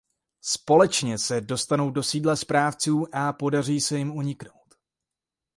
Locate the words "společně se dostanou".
0.41-1.91